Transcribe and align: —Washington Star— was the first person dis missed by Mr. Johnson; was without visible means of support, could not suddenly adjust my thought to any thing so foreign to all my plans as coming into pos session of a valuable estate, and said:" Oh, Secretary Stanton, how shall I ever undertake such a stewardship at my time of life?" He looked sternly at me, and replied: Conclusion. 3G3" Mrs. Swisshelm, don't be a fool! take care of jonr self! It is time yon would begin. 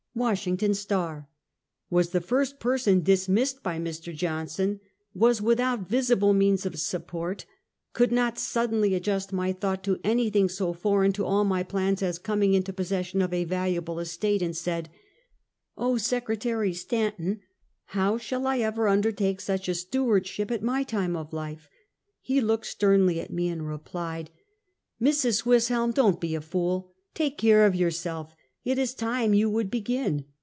—Washington 0.21 0.73
Star— 0.73 1.29
was 1.89 2.09
the 2.09 2.19
first 2.19 2.59
person 2.59 2.99
dis 2.99 3.29
missed 3.29 3.63
by 3.63 3.79
Mr. 3.79 4.13
Johnson; 4.13 4.81
was 5.13 5.41
without 5.41 5.87
visible 5.89 6.33
means 6.33 6.65
of 6.65 6.77
support, 6.77 7.45
could 7.93 8.11
not 8.11 8.37
suddenly 8.37 8.93
adjust 8.93 9.31
my 9.31 9.53
thought 9.53 9.85
to 9.85 10.01
any 10.03 10.29
thing 10.29 10.49
so 10.49 10.73
foreign 10.73 11.13
to 11.13 11.23
all 11.25 11.45
my 11.45 11.63
plans 11.63 12.03
as 12.03 12.19
coming 12.19 12.53
into 12.53 12.73
pos 12.73 12.89
session 12.89 13.21
of 13.21 13.33
a 13.33 13.45
valuable 13.45 14.01
estate, 14.01 14.41
and 14.41 14.57
said:" 14.57 14.89
Oh, 15.77 15.95
Secretary 15.95 16.73
Stanton, 16.73 17.39
how 17.85 18.17
shall 18.17 18.45
I 18.45 18.57
ever 18.59 18.89
undertake 18.89 19.39
such 19.39 19.69
a 19.69 19.73
stewardship 19.73 20.51
at 20.51 20.61
my 20.61 20.83
time 20.83 21.15
of 21.15 21.31
life?" 21.31 21.69
He 22.19 22.41
looked 22.41 22.65
sternly 22.67 23.21
at 23.21 23.31
me, 23.31 23.47
and 23.47 23.65
replied: 23.65 24.29
Conclusion. 24.99 25.31
3G3" 25.31 25.31
Mrs. 25.31 25.41
Swisshelm, 25.43 25.93
don't 25.93 26.19
be 26.19 26.35
a 26.35 26.41
fool! 26.41 26.91
take 27.13 27.37
care 27.37 27.65
of 27.65 27.75
jonr 27.75 27.93
self! 27.95 28.35
It 28.63 28.77
is 28.77 28.93
time 28.93 29.33
yon 29.33 29.53
would 29.53 29.71
begin. 29.71 30.25